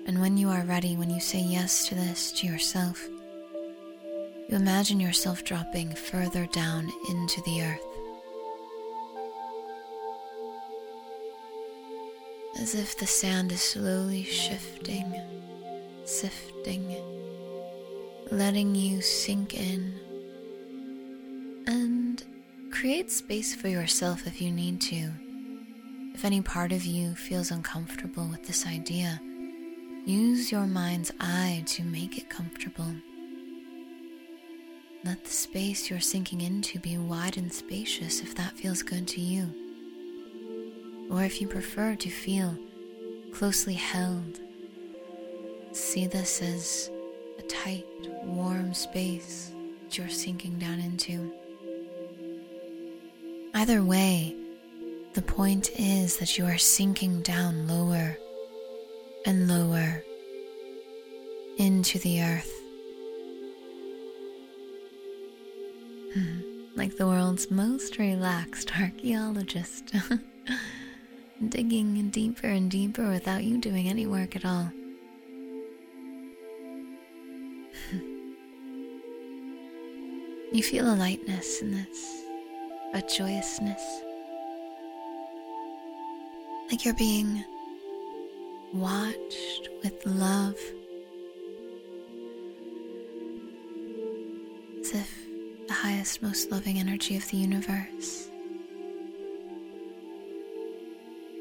and 0.08 0.22
when 0.22 0.38
you 0.38 0.48
are 0.48 0.63
ready, 0.63 0.96
when 0.96 1.10
you 1.10 1.20
say 1.20 1.39
yes 1.41 1.86
to 1.89 1.96
this 1.96 2.32
to 2.39 2.48
yourself, 2.48 3.10
you 4.53 4.60
imagine 4.60 5.00
yourself 5.00 5.43
dropping 5.43 5.89
further 5.95 6.45
down 6.45 6.88
into 7.10 7.41
the 7.41 7.63
earth. 7.63 7.79
As 12.60 12.75
if 12.75 12.95
the 13.00 13.07
sand 13.07 13.51
is 13.51 13.63
slowly 13.63 14.24
shifting 14.24 15.12
sifting, 16.05 16.95
letting 18.29 18.75
you 18.75 19.01
sink 19.01 19.55
in 19.55 20.00
and 21.65 22.24
create 22.69 23.10
space 23.10 23.55
for 23.55 23.69
yourself 23.69 24.27
if 24.27 24.39
you 24.39 24.51
need 24.51 24.79
to. 24.81 25.10
If 26.13 26.25
any 26.25 26.43
part 26.43 26.72
of 26.72 26.86
you 26.86 27.15
feels 27.15 27.50
uncomfortable 27.50 28.27
with 28.27 28.45
this 28.45 28.67
idea, 28.67 29.19
use 30.05 30.51
your 30.51 30.67
mind's 30.67 31.12
eye 31.19 31.63
to 31.67 31.83
make 31.83 32.19
it 32.19 32.29
comfortable. 32.29 32.93
Let 35.05 35.25
the 35.25 35.31
space 35.31 35.89
you're 35.89 36.00
sinking 36.00 36.39
into 36.39 36.79
be 36.79 36.98
wide 36.98 37.36
and 37.36 37.51
spacious 37.51 38.22
if 38.22 38.36
that 38.36 38.53
feels 38.53 38.81
good 38.81 39.05
to 39.10 39.19
you. 39.19 39.50
Or 41.12 41.24
if 41.24 41.41
you 41.41 41.48
prefer 41.48 41.95
to 41.95 42.10
feel 42.10 42.57
closely 43.33 43.74
held, 43.74 44.39
see 45.74 46.07
this 46.07 46.41
as 46.41 46.89
a 47.38 47.41
tight, 47.41 47.86
warm 48.24 48.74
space 48.74 49.51
that 49.83 49.98
you're 49.98 50.07
sinking 50.07 50.57
down 50.57 50.79
into. 50.79 51.33
Either 53.53 53.83
way, 53.83 54.38
the 55.15 55.22
point 55.22 55.69
is 55.77 56.15
that 56.17 56.38
you 56.38 56.45
are 56.45 56.57
sinking 56.57 57.22
down 57.24 57.67
lower 57.67 58.17
and 59.25 59.50
lower 59.50 60.01
into 61.57 62.00
the 62.00 62.22
earth. 62.24 62.62
Like 66.83 66.97
the 66.97 67.07
world's 67.07 67.49
most 67.49 67.97
relaxed 67.97 68.77
archaeologist, 68.81 69.93
digging 71.47 72.09
deeper 72.09 72.47
and 72.47 72.69
deeper 72.69 73.09
without 73.09 73.41
you 73.45 73.57
doing 73.57 73.87
any 73.87 74.05
work 74.05 74.35
at 74.35 74.43
all. 74.43 74.69
you 80.51 80.61
feel 80.61 80.93
a 80.93 80.95
lightness 80.95 81.61
in 81.61 81.71
this, 81.71 82.23
a 82.93 83.01
joyousness. 83.01 84.01
Like 86.69 86.83
you're 86.83 86.95
being 86.95 87.45
watched 88.73 89.69
with 89.81 90.05
love, 90.05 90.57
as 94.81 94.91
if 94.91 95.23
highest, 95.83 96.21
most 96.21 96.49
loving 96.49 96.79
energy 96.79 97.17
of 97.17 97.29
the 97.29 97.35
universe 97.35 98.29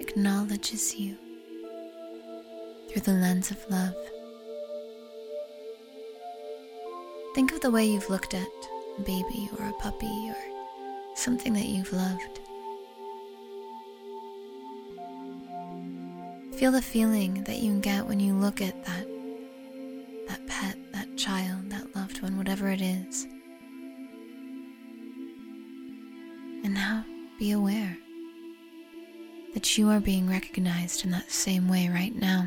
acknowledges 0.00 0.96
you 0.96 1.16
through 2.90 3.02
the 3.02 3.12
lens 3.12 3.52
of 3.52 3.70
love. 3.70 3.94
Think 7.36 7.52
of 7.52 7.60
the 7.60 7.70
way 7.70 7.86
you've 7.86 8.10
looked 8.10 8.34
at 8.34 8.48
a 8.98 9.02
baby 9.02 9.48
or 9.60 9.68
a 9.68 9.72
puppy 9.74 10.28
or 10.28 10.36
something 11.14 11.52
that 11.52 11.66
you've 11.66 11.92
loved. 11.92 12.40
Feel 16.58 16.72
the 16.72 16.82
feeling 16.82 17.44
that 17.44 17.58
you 17.58 17.78
get 17.78 18.08
when 18.08 18.18
you 18.18 18.34
look 18.34 18.60
at 18.60 18.84
that 18.86 19.06
that 20.26 20.44
pet, 20.48 20.76
that 20.92 21.16
child, 21.16 21.70
that 21.70 21.94
loved 21.94 22.20
one, 22.22 22.36
whatever 22.36 22.68
it 22.70 22.80
is. 22.82 23.28
You 29.78 29.88
are 29.88 30.00
being 30.00 30.28
recognized 30.28 31.04
in 31.04 31.10
that 31.12 31.30
same 31.30 31.68
way 31.68 31.88
right 31.88 32.14
now. 32.14 32.46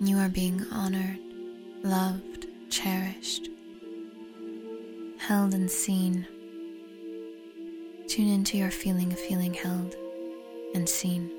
You 0.00 0.18
are 0.18 0.28
being 0.28 0.64
honored, 0.70 1.18
loved, 1.82 2.46
cherished, 2.68 3.48
held, 5.18 5.54
and 5.54 5.70
seen. 5.70 6.26
Tune 8.08 8.28
into 8.28 8.58
your 8.58 8.70
feeling 8.70 9.12
of 9.12 9.18
feeling 9.18 9.54
held 9.54 9.94
and 10.74 10.88
seen. 10.88 11.30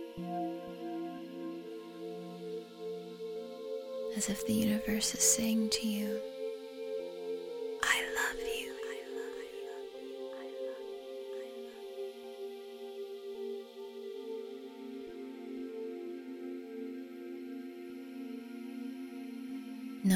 As 4.18 4.28
if 4.30 4.46
the 4.48 4.54
universe 4.54 5.14
is 5.14 5.24
saying 5.24 5.70
to 5.70 5.88
you, 5.88 6.20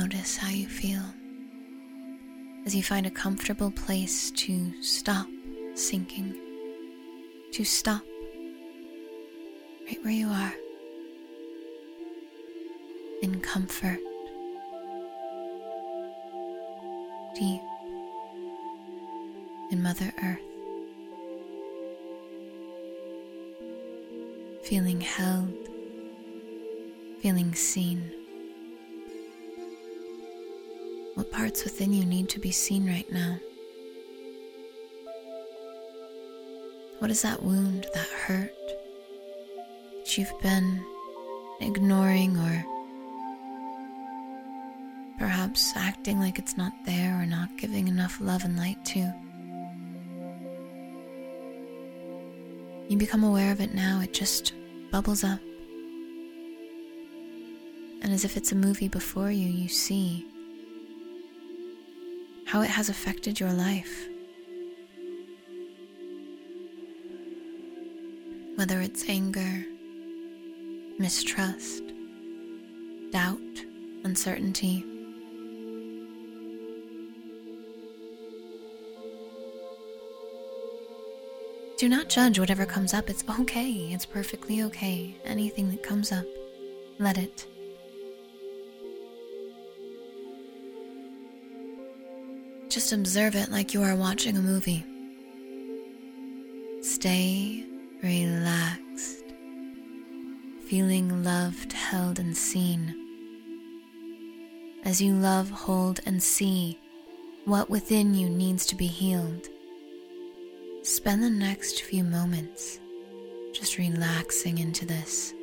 Notice 0.05 0.37
how 0.37 0.51
you 0.51 0.67
feel 0.67 1.01
as 2.63 2.75
you 2.75 2.83
find 2.83 3.07
a 3.07 3.09
comfortable 3.09 3.71
place 3.71 4.29
to 4.29 4.71
stop 4.83 5.25
sinking 5.73 6.35
to 7.51 7.63
stop 7.63 8.03
right 9.87 9.97
where 10.03 10.13
you 10.13 10.27
are 10.27 10.53
in 13.23 13.41
comfort, 13.41 13.97
deep 17.33 17.61
in 19.71 19.81
Mother 19.81 20.13
Earth, 20.21 20.39
feeling 24.61 25.01
held, 25.01 25.67
feeling 27.23 27.55
seen. 27.55 28.14
What 31.15 31.31
parts 31.31 31.63
within 31.63 31.93
you 31.93 32.03
need 32.03 32.27
to 32.29 32.39
be 32.39 32.51
seen 32.51 32.85
right 32.85 33.09
now? 33.09 33.39
What 36.99 37.09
is 37.09 37.21
that 37.21 37.41
wound, 37.41 37.87
that 37.93 38.07
hurt 38.07 38.51
that 40.03 40.17
you've 40.17 40.41
been 40.41 40.83
ignoring 41.61 42.37
or 42.37 42.65
perhaps 45.17 45.71
acting 45.77 46.19
like 46.19 46.37
it's 46.37 46.57
not 46.57 46.73
there 46.85 47.17
or 47.21 47.25
not 47.25 47.57
giving 47.57 47.87
enough 47.87 48.19
love 48.19 48.43
and 48.43 48.57
light 48.57 48.83
to? 48.85 49.13
You 52.89 52.97
become 52.97 53.23
aware 53.23 53.53
of 53.53 53.61
it 53.61 53.73
now, 53.73 54.01
it 54.01 54.13
just 54.13 54.51
bubbles 54.91 55.23
up. 55.23 55.39
And 58.01 58.11
as 58.11 58.25
if 58.25 58.35
it's 58.35 58.51
a 58.51 58.55
movie 58.55 58.89
before 58.89 59.31
you, 59.31 59.47
you 59.47 59.69
see 59.69 60.27
how 62.55 62.61
it 62.61 62.69
has 62.69 62.87
affected 62.87 63.37
your 63.37 63.51
life. 63.51 64.07
whether 68.55 68.79
it's 68.79 69.09
anger, 69.09 69.65
mistrust, 70.97 71.83
doubt, 73.11 73.41
uncertainty. 74.05 74.85
Do 81.77 81.89
not 81.89 82.07
judge 82.07 82.39
whatever 82.39 82.65
comes 82.65 82.93
up. 82.93 83.09
It's 83.09 83.25
okay. 83.41 83.89
It's 83.91 84.05
perfectly 84.05 84.63
okay. 84.63 85.17
Anything 85.25 85.69
that 85.71 85.83
comes 85.83 86.13
up, 86.13 86.25
let 86.99 87.17
it. 87.17 87.45
Just 92.75 92.91
observe 92.91 93.35
it 93.35 93.49
like 93.49 93.73
you 93.73 93.83
are 93.83 93.95
watching 93.95 94.35
a 94.35 94.41
movie. 94.41 94.83
Stay 96.81 97.63
relaxed, 98.03 99.23
feeling 100.65 101.23
loved, 101.23 101.71
held, 101.71 102.19
and 102.19 102.35
seen. 102.35 102.93
As 104.83 105.01
you 105.01 105.13
love, 105.13 105.49
hold, 105.51 106.01
and 106.05 106.21
see 106.21 106.77
what 107.45 107.69
within 107.69 108.13
you 108.13 108.29
needs 108.29 108.65
to 108.65 108.75
be 108.75 108.87
healed, 108.87 109.47
spend 110.83 111.23
the 111.23 111.29
next 111.29 111.81
few 111.81 112.03
moments 112.03 112.81
just 113.53 113.77
relaxing 113.77 114.57
into 114.57 114.85
this, 114.85 115.33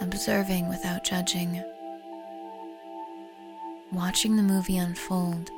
observing 0.00 0.70
without 0.70 1.04
judging, 1.04 1.62
watching 3.92 4.36
the 4.36 4.42
movie 4.42 4.78
unfold 4.78 5.50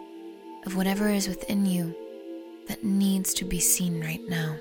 of 0.67 0.77
whatever 0.77 1.09
is 1.09 1.29
within 1.29 1.67
you 1.67 1.95
that 2.69 2.85
needs 2.85 3.35
to 3.35 3.45
be 3.45 3.61
seen 3.61 4.01
right 4.01 4.23
now. 4.29 4.57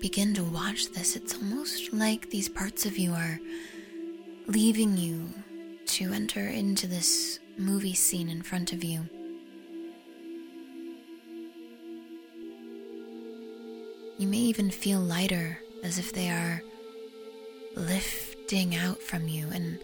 Begin 0.00 0.34
to 0.34 0.44
watch 0.44 0.90
this, 0.90 1.16
it's 1.16 1.34
almost 1.34 1.92
like 1.92 2.30
these 2.30 2.48
parts 2.48 2.86
of 2.86 2.98
you 2.98 3.12
are 3.12 3.40
leaving 4.46 4.96
you 4.96 5.28
to 5.86 6.12
enter 6.12 6.46
into 6.48 6.86
this 6.86 7.38
movie 7.58 7.94
scene 7.94 8.28
in 8.28 8.42
front 8.42 8.72
of 8.72 8.84
you. 8.84 9.08
You 14.18 14.26
may 14.26 14.38
even 14.38 14.70
feel 14.70 15.00
lighter 15.00 15.60
as 15.82 15.98
if 15.98 16.12
they 16.12 16.30
are 16.30 16.62
lifting 17.74 18.76
out 18.76 19.02
from 19.02 19.28
you 19.28 19.46
and 19.52 19.78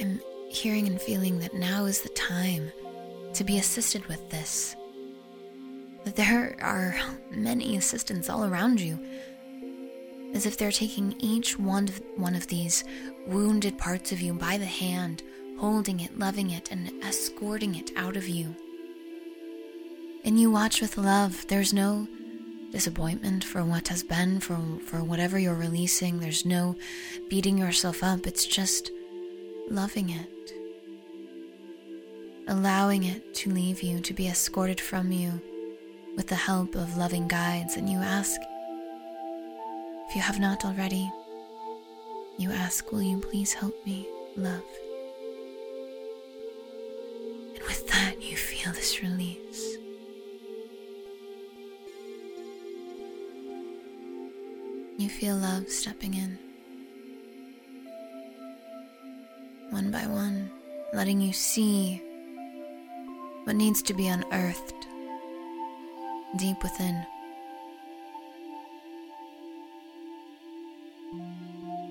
I'm 0.00 0.20
hearing 0.50 0.86
and 0.86 1.00
feeling 1.00 1.38
that 1.40 1.54
now 1.54 1.84
is 1.84 2.02
the 2.02 2.08
time 2.10 2.70
to 3.34 3.44
be 3.44 3.58
assisted 3.58 4.06
with 4.06 4.30
this. 4.30 4.76
There 6.04 6.54
are 6.60 6.94
many 7.30 7.76
assistants 7.76 8.28
all 8.28 8.44
around 8.44 8.78
you, 8.78 8.98
as 10.34 10.44
if 10.44 10.58
they're 10.58 10.70
taking 10.70 11.14
each 11.18 11.58
one 11.58 11.88
of, 11.88 12.02
one 12.16 12.34
of 12.34 12.46
these 12.46 12.84
wounded 13.26 13.78
parts 13.78 14.12
of 14.12 14.20
you 14.20 14.34
by 14.34 14.58
the 14.58 14.66
hand, 14.66 15.22
holding 15.58 16.00
it, 16.00 16.18
loving 16.18 16.50
it, 16.50 16.70
and 16.70 16.92
escorting 17.02 17.74
it 17.74 17.90
out 17.96 18.16
of 18.18 18.28
you. 18.28 18.54
And 20.24 20.38
you 20.38 20.50
watch 20.50 20.82
with 20.82 20.98
love. 20.98 21.46
There's 21.48 21.72
no 21.72 22.06
disappointment 22.70 23.42
for 23.42 23.64
what 23.64 23.88
has 23.88 24.02
been, 24.02 24.40
for, 24.40 24.58
for 24.84 25.02
whatever 25.02 25.38
you're 25.38 25.54
releasing. 25.54 26.20
There's 26.20 26.44
no 26.44 26.76
beating 27.30 27.56
yourself 27.56 28.02
up. 28.02 28.26
It's 28.26 28.44
just 28.44 28.90
loving 29.70 30.10
it. 30.10 30.52
Allowing 32.46 33.04
it 33.04 33.34
to 33.36 33.50
leave 33.50 33.82
you, 33.82 34.00
to 34.00 34.12
be 34.12 34.28
escorted 34.28 34.80
from 34.80 35.10
you 35.10 35.40
with 36.16 36.28
the 36.28 36.34
help 36.34 36.74
of 36.74 36.96
loving 36.96 37.28
guides. 37.28 37.76
And 37.76 37.88
you 37.88 37.98
ask, 37.98 38.40
if 40.08 40.14
you 40.14 40.22
have 40.22 40.38
not 40.38 40.64
already, 40.64 41.10
you 42.38 42.50
ask, 42.50 42.90
Will 42.92 43.02
you 43.02 43.18
please 43.18 43.52
help 43.52 43.74
me 43.86 44.08
love? 44.36 44.62
And 47.54 47.62
with 47.64 47.86
that, 47.88 48.22
you 48.22 48.36
feel 48.36 48.72
this 48.72 49.02
release. 49.02 49.76
You 54.96 55.08
feel 55.08 55.36
love 55.36 55.68
stepping 55.68 56.14
in. 56.14 56.38
One 59.70 59.90
by 59.90 60.06
one, 60.06 60.50
letting 60.92 61.20
you 61.20 61.32
see 61.32 62.00
what 63.42 63.56
needs 63.56 63.82
to 63.82 63.94
be 63.94 64.06
unearthed 64.06 64.86
deep 66.36 66.62
within. 66.62 67.06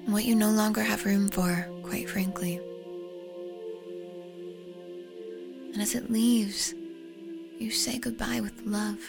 What 0.05 0.25
you 0.25 0.35
no 0.35 0.49
longer 0.49 0.81
have 0.81 1.05
room 1.05 1.29
for, 1.29 1.67
quite 1.83 2.09
frankly. 2.09 2.59
And 5.73 5.81
as 5.81 5.95
it 5.95 6.11
leaves, 6.11 6.73
you 7.57 7.71
say 7.71 7.97
goodbye 7.97 8.41
with 8.41 8.61
love. 8.65 8.99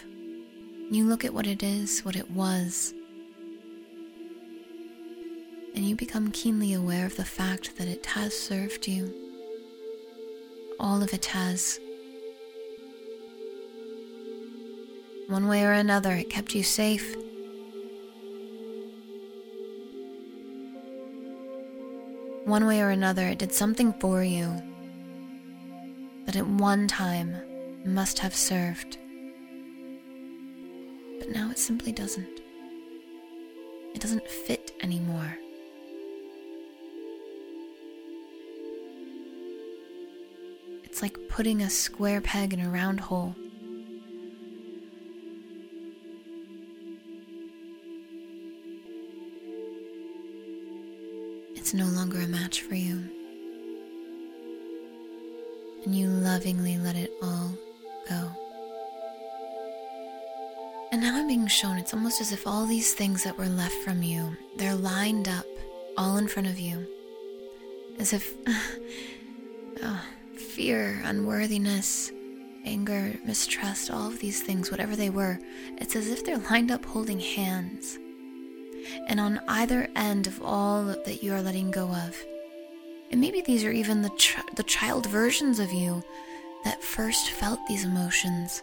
You 0.91 1.05
look 1.05 1.25
at 1.25 1.35
what 1.35 1.47
it 1.47 1.62
is, 1.62 2.00
what 2.05 2.17
it 2.17 2.31
was 2.31 2.95
and 5.75 5.85
you 5.85 5.97
become 5.97 6.31
keenly 6.31 6.73
aware 6.73 7.05
of 7.05 7.17
the 7.17 7.25
fact 7.25 7.76
that 7.76 7.88
it 7.88 8.07
has 8.07 8.38
served 8.38 8.87
you. 8.87 9.12
All 10.79 11.03
of 11.03 11.12
it 11.12 11.26
has. 11.26 11.81
One 15.28 15.49
way 15.49 15.64
or 15.64 15.73
another, 15.73 16.12
it 16.14 16.31
kept 16.31 16.54
you 16.54 16.62
safe. 16.62 17.16
One 22.44 22.66
way 22.66 22.83
or 22.83 22.90
another, 22.90 23.29
it 23.29 23.38
did 23.38 23.53
something 23.53 23.94
for 23.94 24.22
you 24.22 24.62
that 26.27 26.37
at 26.37 26.46
one 26.46 26.87
time 26.87 27.37
must 27.85 28.18
have 28.18 28.35
served. 28.35 28.99
But 31.18 31.31
now 31.31 31.51
it 31.51 31.59
simply 31.59 31.92
doesn't. 31.92 32.40
It 33.94 34.01
doesn't 34.01 34.29
fit 34.29 34.72
anymore. 34.83 35.38
It's 40.85 41.01
like 41.01 41.16
putting 41.29 41.62
a 41.62 41.70
square 41.70 42.20
peg 42.20 42.53
in 42.53 42.61
a 42.61 42.68
round 42.68 43.01
hole. 43.01 43.35
It's 51.64 51.72
no 51.72 51.87
longer 51.87 52.20
a 52.20 52.27
match 52.27 52.61
for 52.61 52.74
you. 52.74 53.03
And 55.87 55.94
you 55.96 56.09
lovingly 56.09 56.77
let 56.77 56.94
it 56.94 57.11
all 57.22 57.53
go. 58.07 58.29
And 60.92 61.00
now 61.00 61.16
I'm 61.16 61.27
being 61.27 61.46
shown 61.46 61.79
it's 61.79 61.94
almost 61.94 62.20
as 62.20 62.33
if 62.33 62.46
all 62.46 62.66
these 62.66 62.92
things 62.92 63.24
that 63.24 63.38
were 63.38 63.46
left 63.46 63.77
from 63.77 64.03
you, 64.03 64.37
they're 64.59 64.74
lined 64.74 65.27
up 65.27 65.46
all 65.96 66.18
in 66.18 66.29
front 66.29 66.48
of 66.48 66.59
you. 66.59 66.87
As 67.98 68.12
if. 68.12 68.35
oh, 69.83 70.05
fear, 70.37 71.00
unworthiness, 71.03 72.12
anger, 72.66 73.14
mistrust, 73.24 73.90
all 73.90 74.09
of 74.09 74.18
these 74.18 74.42
things, 74.42 74.70
whatever 74.70 74.96
they 74.96 75.09
were, 75.09 75.38
it's 75.79 75.96
as 75.96 76.09
if 76.09 76.27
they're 76.27 76.37
lined 76.37 76.70
up 76.70 76.85
holding 76.85 77.20
hands. 77.20 77.98
And 79.09 79.20
on 79.20 79.40
either 79.49 79.88
end 79.97 80.27
of 80.27 80.42
all 80.42 80.85
that 80.85 81.23
you 81.23 81.33
are 81.33 81.42
letting 81.42 81.70
go 81.70 81.88
of, 81.88 82.16
and 83.11 83.20
maybe 83.20 83.40
these 83.40 83.64
are 83.64 83.73
even 83.73 84.03
the, 84.03 84.11
the 84.57 84.62
child 84.62 85.07
versions 85.07 85.59
of 85.59 85.73
you 85.73 86.03
that 86.64 86.83
first 86.83 87.31
felt 87.31 87.61
these 87.68 87.85
emotions. 87.85 88.62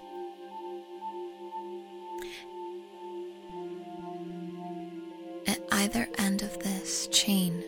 At 5.47 5.60
either 5.71 6.07
end 6.17 6.41
of 6.41 6.60
this 6.60 7.07
chain, 7.07 7.63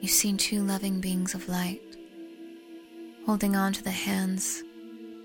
you 0.00 0.08
see 0.08 0.32
two 0.34 0.62
loving 0.62 1.00
beings 1.00 1.34
of 1.34 1.48
light 1.48 1.82
holding 3.26 3.56
on 3.56 3.72
to 3.72 3.82
the 3.82 3.90
hands 3.90 4.62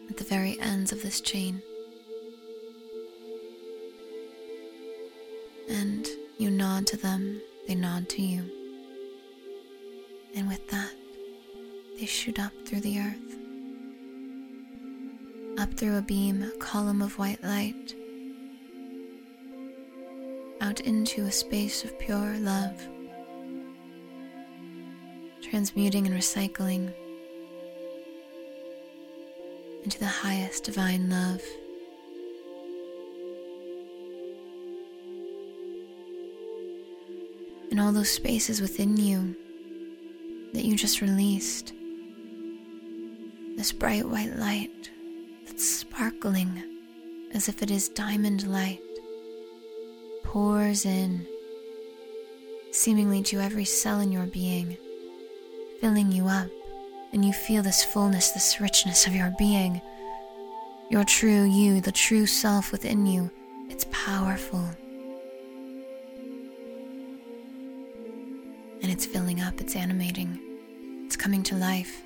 at 0.10 0.18
the 0.18 0.24
very 0.24 0.60
ends 0.60 0.92
of 0.92 1.04
this 1.04 1.22
chain. 1.22 1.62
And 5.72 6.06
you 6.38 6.52
nod 6.52 6.86
to 6.88 6.98
them, 6.98 7.42
they 7.66 7.76
nod 7.76 8.10
to 8.10 8.22
you. 8.22 8.44
And 10.36 10.50
with 10.50 10.68
that, 10.70 10.92
they 11.98 12.06
shoot 12.06 12.40
up 12.40 12.52
through 12.66 12.82
the 12.82 13.00
earth, 13.00 13.38
up 15.58 15.74
through 15.76 15.98
a 15.98 16.02
beam, 16.02 16.44
a 16.44 16.52
column 16.58 17.02
of 17.02 17.18
white 17.18 17.42
light, 17.42 17.96
out 20.60 20.82
into 20.82 21.24
a 21.24 21.32
space 21.32 21.86
of 21.86 21.98
pure 21.98 22.38
love, 22.40 22.86
transmuting 25.42 26.06
and 26.06 26.16
recycling 26.16 26.94
into 29.86 30.00
the 30.00 30.06
highest 30.06 30.66
divine 30.66 31.10
love. 31.10 31.42
And 37.72 37.80
all 37.80 37.92
those 37.92 38.12
spaces 38.12 38.62
within 38.62 38.98
you 38.98 39.36
that 40.54 40.66
you 40.66 40.76
just 40.76 41.02
released, 41.02 41.74
this 43.56 43.72
bright 43.72 44.06
white 44.08 44.36
light 44.36 44.90
that's 45.46 45.66
sparkling 45.66 46.62
as 47.34 47.48
if 47.48 47.64
it 47.64 47.72
is 47.72 47.88
diamond 47.90 48.46
light, 48.46 48.82
pours 50.24 50.86
in, 50.86 51.26
seemingly 52.72 53.24
to 53.24 53.40
every 53.40 53.66
cell 53.66 54.02
in 54.02 54.12
your 54.12 54.26
being, 54.26 54.78
filling 55.80 56.12
you 56.12 56.28
up 56.28 56.50
and 57.14 57.26
you 57.26 57.34
feel 57.34 57.64
this 57.64 57.84
fullness, 57.84 58.32
this 58.32 58.60
richness 58.62 59.08
of 59.08 59.16
your 59.16 59.34
being. 59.38 59.82
Your 60.90 61.04
true 61.04 61.44
you, 61.44 61.82
the 61.82 61.92
true 61.92 62.26
self 62.26 62.72
within 62.72 63.06
you, 63.06 63.32
it's 63.70 63.86
powerful. 63.92 64.70
And 68.92 68.98
it's 68.98 69.06
filling 69.06 69.40
up, 69.40 69.62
it's 69.62 69.78
animating, 69.78 70.38
it's 71.06 71.16
coming 71.16 71.44
to 71.44 71.56
life. 71.56 72.02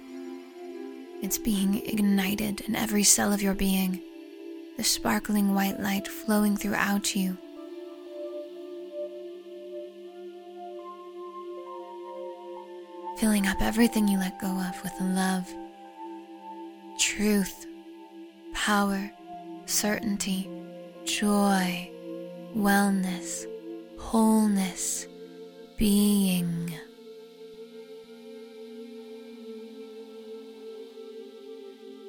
It's 1.20 1.40
being 1.40 1.84
ignited 1.84 2.62
in 2.62 2.76
every 2.76 3.02
cell 3.02 3.34
of 3.34 3.42
your 3.42 3.56
being, 3.56 4.00
the 4.78 4.84
sparkling 4.84 5.56
white 5.56 5.80
light 5.80 6.08
flowing 6.08 6.56
throughout 6.56 7.16
you 7.16 7.40
filling 13.18 13.48
up 13.48 13.64
everything 13.64 14.08
you 14.08 14.20
let 14.20 14.40
go 14.40 14.46
of 14.46 14.84
with 14.84 14.94
love, 15.02 15.52
truth, 17.00 17.66
power, 18.54 19.12
certainty, 19.66 20.48
joy, 21.04 21.90
wellness, 22.56 23.48
wholeness, 23.98 25.08
being. 25.78 26.74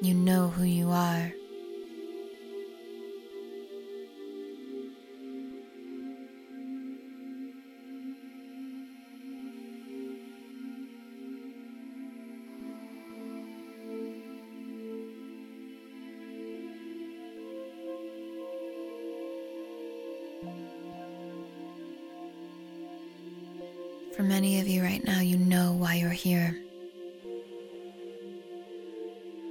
You 0.03 0.15
know 0.15 0.49
who 0.49 0.65
you 0.65 0.91
are. 0.91 1.33
Many 24.27 24.61
of 24.61 24.69
you 24.69 24.83
right 24.83 25.05
now, 25.05 25.21
you 25.21 25.37
know 25.39 25.73
why 25.73 25.95
you're 25.95 26.11
here. 26.11 26.57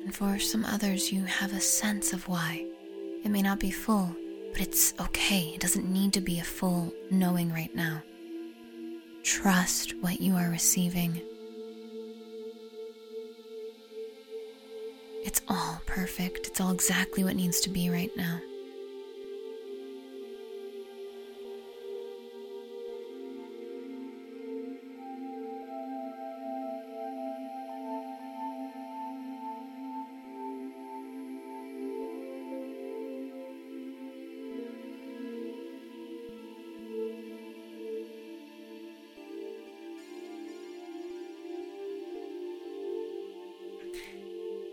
And 0.04 0.14
for 0.14 0.38
some 0.38 0.66
others, 0.66 1.12
you 1.12 1.24
have 1.24 1.54
a 1.54 1.62
sense 1.62 2.14
of 2.14 2.28
why. 2.28 2.66
It 3.24 3.30
may 3.30 3.42
not 3.42 3.60
be 3.60 3.72
full, 3.72 4.16
but 4.52 4.62
it's 4.62 4.94
okay. 5.00 5.52
It 5.56 5.62
doesn't 5.62 5.92
need 5.92 6.14
to 6.14 6.22
be 6.22 6.40
a 6.40 6.44
full 6.44 6.94
knowing 7.10 7.52
right 7.52 7.74
now. 7.74 8.04
Trust 9.24 9.96
what 10.02 10.22
you 10.22 10.36
are 10.36 10.50
receiving. 10.50 11.22
It's 15.24 15.42
all 15.48 15.82
perfect. 15.88 16.48
It's 16.48 16.62
all 16.62 16.72
exactly 16.72 17.24
what 17.24 17.36
needs 17.36 17.60
to 17.62 17.70
be 17.70 17.90
right 17.90 18.12
now. 18.16 18.40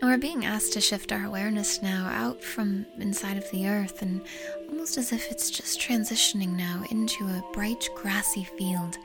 And 0.03 0.11
we're 0.11 0.17
being 0.17 0.43
asked 0.43 0.73
to 0.73 0.81
shift 0.81 1.13
our 1.13 1.23
awareness 1.23 1.81
now 1.81 2.09
out 2.09 2.43
from 2.43 2.85
inside 2.97 3.37
of 3.37 3.49
the 3.51 3.69
earth 3.69 4.01
and 4.01 4.19
almost 4.67 4.97
as 4.97 5.13
if 5.13 5.31
it's 5.31 5.49
just 5.49 5.79
transitioning 5.79 6.57
now 6.57 6.83
into 6.91 7.23
a 7.23 7.43
bright 7.53 7.87
grassy 7.95 8.43
field 8.43 8.97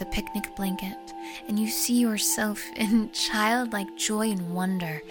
a 0.00 0.04
picnic 0.04 0.44
blanket. 0.54 0.96
And 1.48 1.58
you 1.58 1.66
see 1.66 1.98
yourself 1.98 2.62
in 2.76 3.10
childlike 3.10 3.96
joy 3.96 4.30
and 4.30 4.54
wonder. 4.54 5.02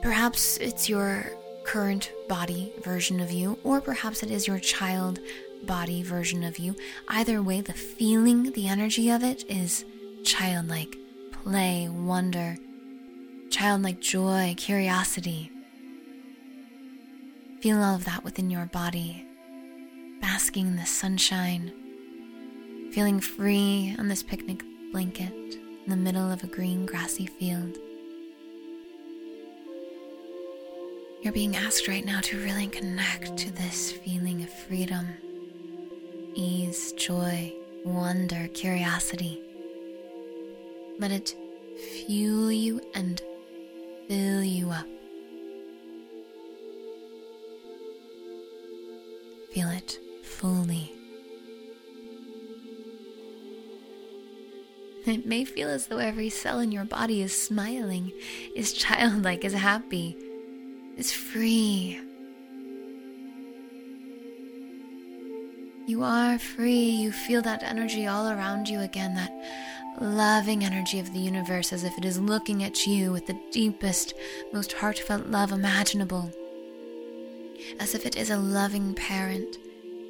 Perhaps 0.00 0.56
it's 0.56 0.88
your 0.88 1.26
current 1.64 2.10
body 2.26 2.72
version 2.82 3.20
of 3.20 3.30
you, 3.30 3.58
or 3.62 3.82
perhaps 3.82 4.22
it 4.22 4.30
is 4.30 4.46
your 4.46 4.58
child 4.58 5.18
body 5.64 6.02
version 6.02 6.42
of 6.42 6.58
you. 6.58 6.74
Either 7.08 7.42
way, 7.42 7.60
the 7.60 7.74
feeling, 7.74 8.52
the 8.52 8.68
energy 8.68 9.10
of 9.10 9.22
it 9.22 9.44
is 9.50 9.84
childlike 10.24 10.96
play, 11.44 11.90
wonder 11.90 12.56
childlike 13.56 14.00
joy, 14.00 14.52
curiosity. 14.58 15.50
Feel 17.62 17.82
all 17.82 17.94
of 17.94 18.04
that 18.04 18.22
within 18.22 18.50
your 18.50 18.66
body, 18.66 19.24
basking 20.20 20.66
in 20.66 20.76
the 20.76 20.84
sunshine, 20.84 21.72
feeling 22.92 23.18
free 23.18 23.96
on 23.98 24.08
this 24.08 24.22
picnic 24.22 24.62
blanket 24.92 25.32
in 25.32 25.88
the 25.88 25.96
middle 25.96 26.30
of 26.30 26.44
a 26.44 26.46
green, 26.46 26.84
grassy 26.84 27.24
field. 27.24 27.78
You're 31.22 31.32
being 31.32 31.56
asked 31.56 31.88
right 31.88 32.04
now 32.04 32.20
to 32.24 32.44
really 32.44 32.66
connect 32.66 33.38
to 33.38 33.50
this 33.50 33.90
feeling 33.90 34.42
of 34.42 34.52
freedom, 34.52 35.08
ease, 36.34 36.92
joy, 36.92 37.54
wonder, 37.86 38.48
curiosity. 38.48 39.40
Let 40.98 41.10
it 41.10 41.34
fuel 42.06 42.52
you 42.52 42.82
and 42.94 43.22
fill 44.08 44.42
you 44.42 44.70
up. 44.70 44.86
Feel 49.52 49.70
it 49.70 49.98
fully. 50.22 50.92
It 55.06 55.24
may 55.24 55.44
feel 55.44 55.68
as 55.68 55.86
though 55.86 55.98
every 55.98 56.30
cell 56.30 56.58
in 56.58 56.72
your 56.72 56.84
body 56.84 57.22
is 57.22 57.40
smiling, 57.40 58.12
is 58.56 58.72
childlike, 58.72 59.44
is 59.44 59.52
happy, 59.52 60.16
is 60.96 61.12
free. 61.12 62.00
You 65.86 66.02
are 66.02 66.36
free. 66.40 66.90
You 66.90 67.12
feel 67.12 67.42
that 67.42 67.62
energy 67.62 68.08
all 68.08 68.28
around 68.28 68.68
you 68.68 68.80
again, 68.80 69.14
that 69.14 69.30
loving 70.00 70.64
energy 70.64 70.98
of 70.98 71.12
the 71.12 71.18
universe 71.18 71.72
as 71.72 71.84
if 71.84 71.96
it 71.98 72.04
is 72.04 72.18
looking 72.18 72.64
at 72.64 72.86
you 72.86 73.12
with 73.12 73.26
the 73.26 73.38
deepest, 73.50 74.14
most 74.52 74.72
heartfelt 74.72 75.26
love 75.26 75.52
imaginable. 75.52 76.30
As 77.80 77.94
if 77.94 78.06
it 78.06 78.16
is 78.16 78.30
a 78.30 78.36
loving 78.36 78.94
parent 78.94 79.58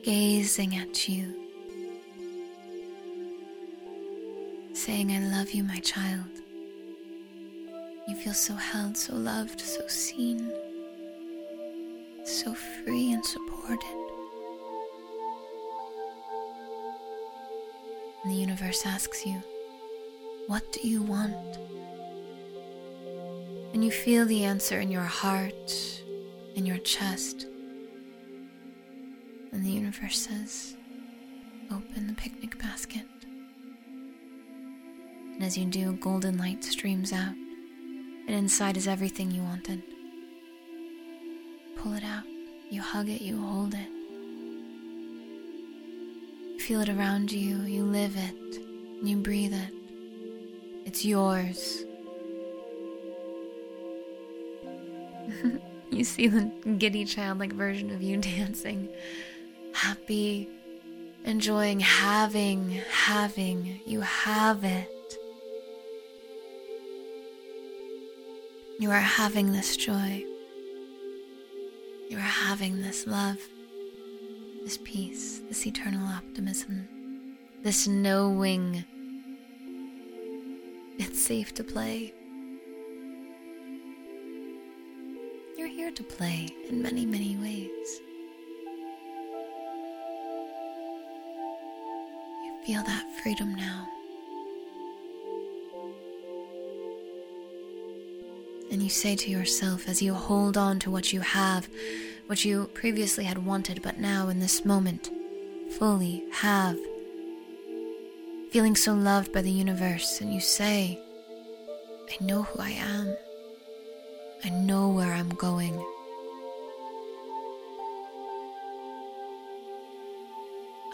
gazing 0.03 0.77
at 0.77 1.09
you, 1.09 1.35
saying, 4.75 5.11
I 5.12 5.20
love 5.20 5.51
you, 5.53 5.64
my 5.64 5.79
child. 5.79 6.25
You 8.07 8.14
feel 8.14 8.35
so 8.35 8.55
held, 8.55 8.96
so 8.96 9.14
loved, 9.14 9.61
so 9.61 9.87
seen, 9.88 10.53
so 12.25 12.55
free 12.55 13.12
and 13.12 13.25
supported. 13.25 13.81
And 18.22 18.33
the 18.33 18.37
universe 18.37 18.85
asks 18.85 19.25
you, 19.25 19.42
what 20.46 20.72
do 20.72 20.87
you 20.87 21.02
want? 21.02 21.59
And 23.74 23.85
you 23.85 23.90
feel 23.90 24.24
the 24.24 24.44
answer 24.44 24.80
in 24.80 24.90
your 24.90 25.02
heart, 25.02 26.02
in 26.54 26.64
your 26.64 26.78
chest. 26.78 27.46
And 29.52 29.64
the 29.64 29.70
universe 29.70 30.18
says, 30.18 30.76
Open 31.70 32.06
the 32.06 32.14
picnic 32.14 32.59
basket. 32.61 33.06
And 35.35 35.42
as 35.42 35.59
you 35.59 35.66
do, 35.66 35.92
golden 35.94 36.38
light 36.38 36.62
streams 36.62 37.12
out, 37.12 37.35
and 38.26 38.30
inside 38.30 38.76
is 38.76 38.88
everything 38.88 39.30
you 39.30 39.42
wanted. 39.42 39.82
Pull 41.76 41.92
it 41.94 42.04
out, 42.04 42.24
you 42.70 42.80
hug 42.80 43.09
it, 43.09 43.20
you 43.20 43.38
hold 43.40 43.74
it. 43.74 43.88
You 46.52 46.61
feel 46.61 46.80
it 46.80 46.88
around 46.88 47.32
you, 47.32 47.62
you 47.62 47.85
live 47.85 48.16
it, 48.16 48.56
and 48.56 49.09
you 49.09 49.16
breathe 49.16 49.52
it. 49.52 49.75
It's 50.96 51.04
yours. 51.04 51.85
you 55.90 56.04
see 56.04 56.26
the 56.26 56.50
giddy 56.78 57.04
childlike 57.04 57.52
version 57.52 57.90
of 57.90 58.00
you 58.00 58.16
dancing, 58.22 58.88
happy, 59.74 60.48
enjoying 61.26 61.80
having, 61.80 62.80
having. 62.90 63.78
You 63.85 64.00
have 64.00 64.64
it. 64.64 65.18
You 68.78 68.90
are 68.90 68.98
having 68.98 69.52
this 69.52 69.76
joy. 69.76 70.24
You 72.09 72.16
are 72.16 72.20
having 72.20 72.80
this 72.80 73.06
love, 73.06 73.37
this 74.64 74.78
peace, 74.82 75.42
this 75.46 75.66
eternal 75.66 76.09
optimism, 76.09 76.88
this 77.62 77.87
knowing 77.87 78.87
it's 80.98 81.22
safe 81.22 81.54
to 81.54 81.64
play. 81.64 82.12
You're 85.56 85.68
here 85.68 85.90
to 85.90 86.02
play 86.02 86.54
in 86.68 86.82
many, 86.82 87.06
many 87.06 87.37
ways. 87.37 88.00
You 92.44 92.59
feel 92.64 92.82
that 92.85 93.04
freedom 93.22 93.54
now. 93.54 93.88
And 98.70 98.82
you 98.82 98.88
say 98.88 99.16
to 99.16 99.30
yourself 99.30 99.88
as 99.88 100.02
you 100.02 100.12
hold 100.12 100.56
on 100.56 100.78
to 100.80 100.90
what 100.90 101.12
you 101.12 101.20
have, 101.20 101.68
what 102.26 102.44
you 102.44 102.68
previously 102.74 103.24
had 103.24 103.46
wanted, 103.46 103.80
but 103.82 103.98
now 103.98 104.28
in 104.28 104.40
this 104.40 104.64
moment 104.64 105.11
fully 105.78 106.24
have 106.32 106.78
feeling 108.57 108.75
so 108.75 108.95
loved 108.95 109.31
by 109.35 109.42
the 109.42 109.51
universe, 109.51 110.23
and 110.23 110.33
you 110.33 110.40
say, 110.40 110.99
I 112.09 112.25
know 112.25 112.45
who 112.45 112.59
I 112.59 112.71
am. 112.71 113.14
I 114.45 114.49
know 114.49 114.88
where 114.88 115.12
I'm 115.12 115.29
going. 115.29 115.75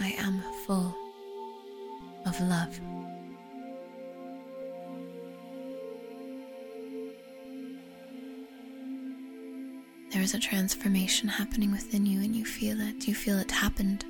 I 0.01 0.12
am 0.18 0.42
full 0.66 0.92
of 2.27 2.40
love. 2.40 2.81
There 10.11 10.20
is 10.20 10.35
a 10.35 10.40
transformation 10.40 11.29
happening 11.29 11.70
within 11.70 12.07
you, 12.07 12.22
and 12.22 12.35
you 12.35 12.44
feel 12.44 12.81
it. 12.81 13.07
You 13.07 13.14
feel 13.14 13.38
it 13.38 13.53
happened. 13.53 14.05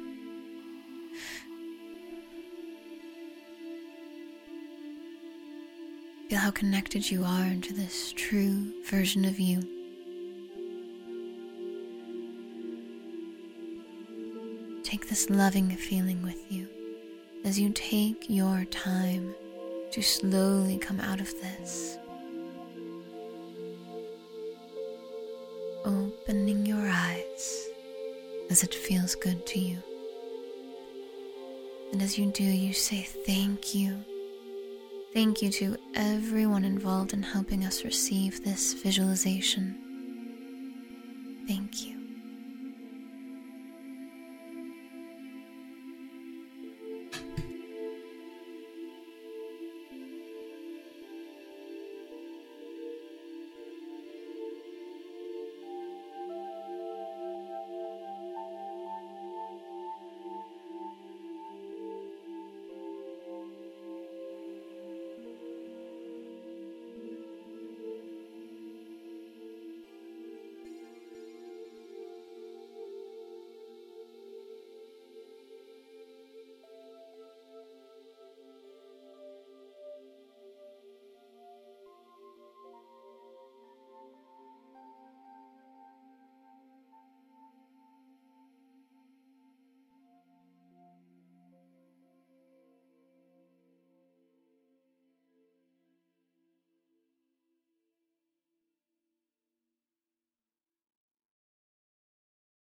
Feel 6.32 6.40
how 6.40 6.50
connected 6.50 7.10
you 7.10 7.24
are 7.24 7.54
to 7.60 7.74
this 7.74 8.10
true 8.16 8.72
version 8.88 9.26
of 9.26 9.38
you. 9.38 9.60
Take 14.82 15.10
this 15.10 15.28
loving 15.28 15.68
feeling 15.76 16.22
with 16.22 16.50
you 16.50 16.68
as 17.44 17.60
you 17.60 17.68
take 17.74 18.30
your 18.30 18.64
time 18.70 19.34
to 19.90 20.00
slowly 20.00 20.78
come 20.78 21.00
out 21.00 21.20
of 21.20 21.30
this. 21.42 21.98
Opening 25.84 26.64
your 26.64 26.88
eyes 26.88 27.68
as 28.48 28.62
it 28.62 28.74
feels 28.74 29.14
good 29.16 29.44
to 29.48 29.58
you. 29.58 29.76
And 31.92 32.00
as 32.00 32.16
you 32.16 32.30
do, 32.30 32.42
you 32.42 32.72
say 32.72 33.02
thank 33.02 33.74
you 33.74 34.02
Thank 35.12 35.42
you 35.42 35.50
to 35.50 35.76
everyone 35.94 36.64
involved 36.64 37.12
in 37.12 37.22
helping 37.22 37.66
us 37.66 37.84
receive 37.84 38.42
this 38.44 38.72
visualization. 38.72 39.76
Thank 41.46 41.86
you. 41.86 41.91